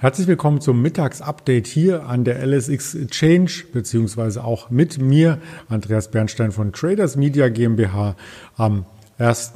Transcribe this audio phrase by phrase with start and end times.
[0.00, 5.36] Herzlich willkommen zum Mittagsupdate hier an der LSX Exchange, beziehungsweise auch mit mir,
[5.68, 8.16] Andreas Bernstein von Traders Media GmbH
[8.56, 8.86] am
[9.18, 9.52] 1.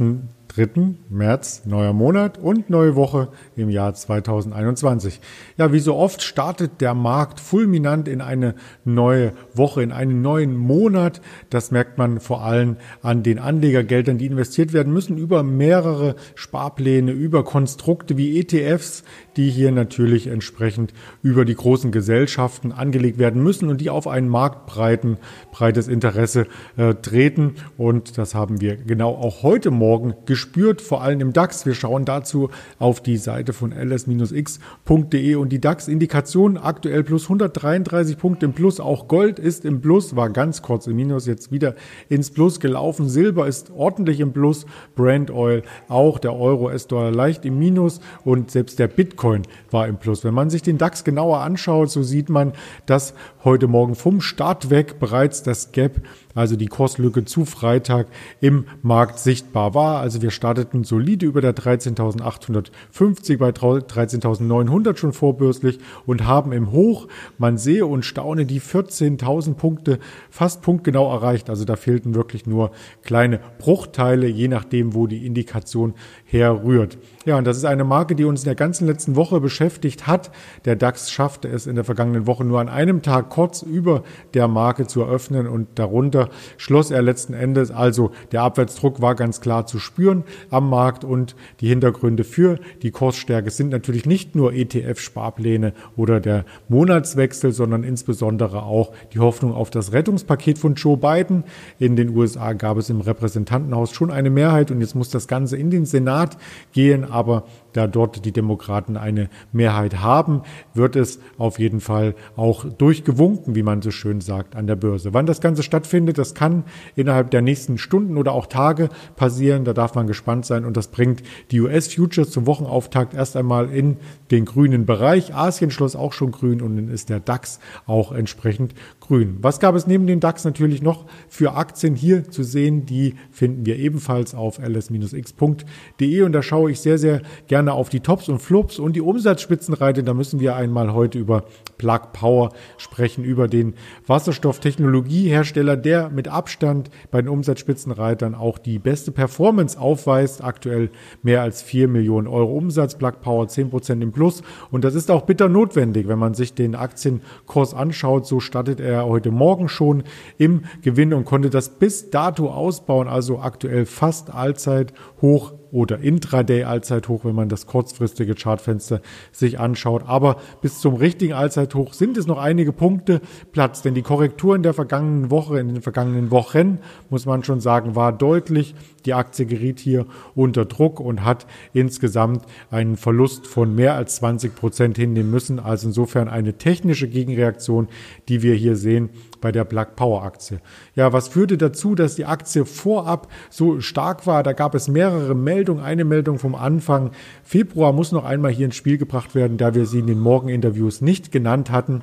[0.57, 0.95] 3.
[1.11, 5.21] März, neuer Monat und neue Woche im Jahr 2021.
[5.57, 8.55] Ja, wie so oft startet der Markt fulminant in eine
[8.85, 11.21] neue Woche, in einen neuen Monat.
[11.51, 17.11] Das merkt man vor allem an den Anlegergeldern, die investiert werden müssen, über mehrere Sparpläne,
[17.11, 19.03] über Konstrukte wie ETFs,
[19.37, 24.29] die hier natürlich entsprechend über die großen Gesellschaften angelegt werden müssen und die auf ein
[24.29, 25.17] marktbreiten,
[25.51, 27.57] breites Interesse äh, treten.
[27.77, 31.65] Und das haben wir genau auch heute Morgen gespielt gespürt, vor allem im DAX.
[31.65, 38.47] Wir schauen dazu auf die Seite von ls-x.de und die DAX-Indikation aktuell plus 133 Punkte
[38.47, 38.79] im Plus.
[38.79, 41.75] Auch Gold ist im Plus, war ganz kurz im Minus, jetzt wieder
[42.11, 43.09] ins Plus gelaufen.
[43.09, 48.51] Silber ist ordentlich im Plus, Brand Oil auch, der Euro US-Dollar leicht im Minus und
[48.51, 50.25] selbst der Bitcoin war im Plus.
[50.25, 52.53] Wenn man sich den DAX genauer anschaut, so sieht man,
[52.87, 53.15] dass
[53.45, 56.03] heute Morgen vom Start weg bereits das Gap
[56.35, 58.09] also die Kurslücke zu Freitag
[58.41, 60.01] im Markt sichtbar war.
[60.01, 67.09] Also wir starteten solide über der 13.850 bei 13.900 schon vorbürstlich und haben im Hoch,
[67.39, 69.99] man sehe und staune, die 14.000 Punkte
[70.31, 71.51] fast punktgenau erreicht.
[71.51, 72.71] Also da fehlten wirklich nur
[73.03, 76.99] kleine Bruchteile, je nachdem, wo die Indikation herrührt.
[77.25, 80.31] Ja, und das ist eine Marke, die uns in der ganzen letzten Woche beschäftigt hat.
[80.65, 84.03] Der DAX schaffte es in der vergangenen Woche nur an einem Tag kurz über
[84.35, 87.71] der Marke zu eröffnen und darunter schloss er letzten Endes.
[87.71, 92.91] Also der Abwärtsdruck war ganz klar zu spüren am Markt und die Hintergründe für die
[92.91, 99.71] Kursstärke sind natürlich nicht nur ETF-Sparpläne oder der Monatswechsel, sondern insbesondere auch die Hoffnung auf
[99.71, 101.45] das Rettungspaket von Joe Biden.
[101.79, 105.57] In den USA gab es im Repräsentantenhaus schon eine Mehrheit und jetzt muss das Ganze
[105.57, 106.37] in den Senat
[106.73, 110.43] gehen, aber da dort die Demokraten eine Mehrheit haben,
[110.75, 115.13] wird es auf jeden Fall auch durchgewunken, wie man so schön sagt, an der Börse.
[115.13, 116.65] Wann das Ganze stattfindet, das kann
[116.95, 119.65] innerhalb der nächsten Stunden oder auch Tage passieren.
[119.65, 120.65] Da darf man gespannt sein.
[120.65, 123.97] Und das bringt die US-Futures zum Wochenauftakt erst einmal in
[124.31, 125.35] den grünen Bereich.
[125.35, 129.39] Asien schloss auch schon grün und dann ist der DAX auch entsprechend grün.
[129.41, 132.87] Was gab es neben dem DAX natürlich noch für Aktien hier zu sehen?
[132.87, 138.01] Die finden wir ebenfalls auf ls-x.de und da schaue ich sehr, sehr gerne auf die
[138.01, 140.03] Tops und Flops und die Umsatzspitzenreite.
[140.03, 141.45] Da müssen wir einmal heute über
[141.79, 143.75] Plug Power sprechen, über den
[144.07, 150.43] Wasserstofftechnologiehersteller, der mit Abstand bei den Umsatzspitzenreitern auch die beste Performance aufweist.
[150.43, 150.91] Aktuell
[151.23, 154.43] mehr als 4 Millionen Euro Umsatz, Plug Power 10 Prozent im Plus.
[154.71, 158.27] Und das ist auch bitter notwendig, wenn man sich den Aktienkurs anschaut.
[158.27, 160.03] So startet er heute Morgen schon
[160.37, 163.09] im Gewinn und konnte das bis dato ausbauen.
[163.09, 169.01] Also aktuell fast allzeit hoch oder Intraday Allzeithoch, wenn man das kurzfristige Chartfenster
[169.33, 170.05] sich anschaut.
[170.07, 173.21] Aber bis zum richtigen Allzeithoch sind es noch einige Punkte
[173.51, 176.79] Platz, denn die Korrektur in der vergangenen Woche, in den vergangenen Wochen,
[177.11, 178.77] muss man schon sagen, war deutlich.
[179.05, 184.55] Die Aktie geriet hier unter Druck und hat insgesamt einen Verlust von mehr als 20
[184.55, 185.59] Prozent hinnehmen müssen.
[185.59, 187.89] Also insofern eine technische Gegenreaktion,
[188.29, 190.61] die wir hier sehen bei der Black Power Aktie.
[190.95, 194.43] Ja, was führte dazu, dass die Aktie vorab so stark war?
[194.45, 195.64] Da gab es mehrere Meldungen.
[195.71, 197.11] Eine Meldung vom Anfang.
[197.43, 201.01] Februar muss noch einmal hier ins Spiel gebracht werden, da wir sie in den Morgeninterviews
[201.01, 202.03] nicht genannt hatten.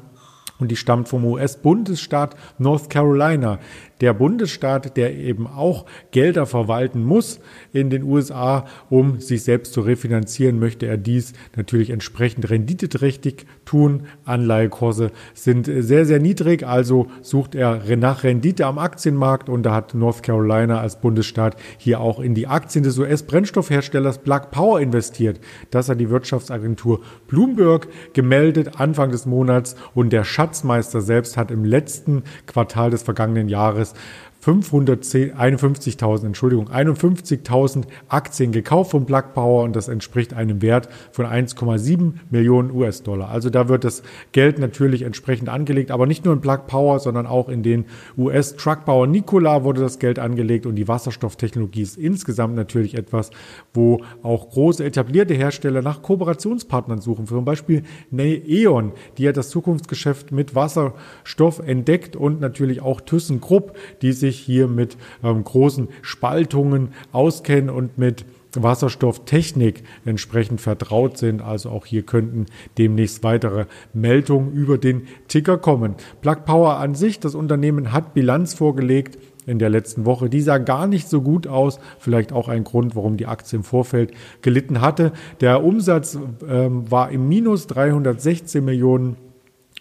[0.59, 3.59] Und die stammt vom US-Bundesstaat North Carolina
[4.01, 7.39] der Bundesstaat, der eben auch Gelder verwalten muss
[7.71, 14.07] in den USA, um sich selbst zu refinanzieren, möchte er dies natürlich entsprechend renditeträchtig tun.
[14.25, 19.93] Anleihekurse sind sehr, sehr niedrig, also sucht er nach Rendite am Aktienmarkt und da hat
[19.93, 25.39] North Carolina als Bundesstaat hier auch in die Aktien des US-Brennstoffherstellers Plug Power investiert.
[25.69, 31.63] Das hat die Wirtschaftsagentur Bloomberg gemeldet Anfang des Monats und der Schatzmeister selbst hat im
[31.63, 34.30] letzten Quartal des vergangenen Jahres Yeah.
[34.43, 42.13] 551.000, Entschuldigung, 51.000 Aktien gekauft von Plug Power und das entspricht einem Wert von 1,7
[42.31, 43.29] Millionen US-Dollar.
[43.29, 44.01] Also da wird das
[44.31, 47.85] Geld natürlich entsprechend angelegt, aber nicht nur in Plug Power, sondern auch in den
[48.17, 53.29] US-Truckbauer Nikola wurde das Geld angelegt und die Wasserstofftechnologie ist insgesamt natürlich etwas,
[53.75, 57.27] wo auch große etablierte Hersteller nach Kooperationspartnern suchen.
[57.27, 64.13] Zum Beispiel E.ON, die hat das Zukunftsgeschäft mit Wasserstoff entdeckt und natürlich auch ThyssenKrupp, die
[64.13, 68.25] sich hier mit ähm, großen Spaltungen auskennen und mit
[68.55, 71.41] Wasserstofftechnik entsprechend vertraut sind.
[71.41, 72.47] Also auch hier könnten
[72.77, 75.95] demnächst weitere Meldungen über den Ticker kommen.
[76.21, 80.29] Plug Power an sich, das Unternehmen hat Bilanz vorgelegt in der letzten Woche.
[80.29, 81.79] Die sah gar nicht so gut aus.
[81.99, 84.11] Vielleicht auch ein Grund, warum die Aktie im Vorfeld
[84.41, 85.13] gelitten hatte.
[85.39, 86.17] Der Umsatz
[86.47, 89.17] ähm, war im Minus 316 Millionen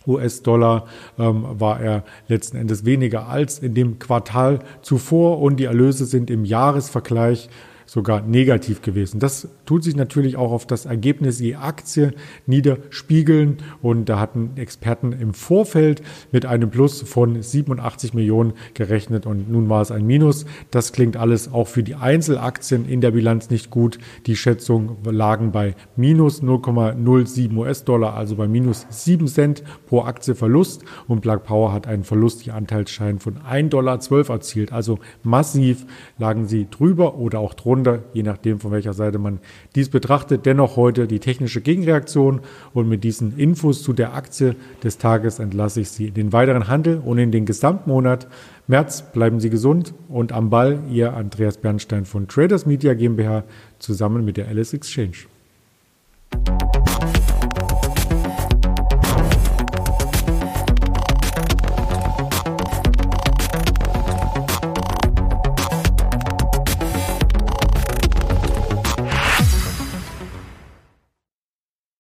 [0.07, 0.87] US-Dollar
[1.19, 5.41] ähm, war er letzten Endes weniger als in dem Quartal zuvor.
[5.41, 7.49] Und die Erlöse sind im Jahresvergleich
[7.91, 9.19] sogar negativ gewesen.
[9.19, 12.13] Das tut sich natürlich auch auf das Ergebnis je Aktie
[12.47, 16.01] niederspiegeln und da hatten Experten im Vorfeld
[16.31, 20.47] mit einem Plus von 87 Millionen gerechnet und nun war es ein Minus.
[20.71, 23.99] Das klingt alles auch für die Einzelaktien in der Bilanz nicht gut.
[24.27, 30.85] Die Schätzungen lagen bei minus 0,07 US-Dollar, also bei minus 7 Cent pro Aktie Verlust
[31.09, 33.99] und Plug Power hat einen Verlust, die Anteilsschein von 1,12 Dollar
[34.31, 34.73] erzielt.
[34.73, 35.87] Also massiv
[36.19, 39.41] lagen sie drüber oder auch drunter runter, je nachdem von welcher Seite man
[39.75, 40.47] dies betrachtet.
[40.47, 42.41] Dennoch heute die technische Gegenreaktion
[42.73, 46.69] und mit diesen Infos zu der Aktie des Tages entlasse ich Sie in den weiteren
[46.69, 48.29] Handel und in den Gesamtmonat
[48.67, 49.03] März.
[49.13, 53.45] Bleiben Sie gesund und am Ball, Ihr Andreas Bernstein von Traders Media GmbH
[53.79, 55.30] zusammen mit der Alice Exchange.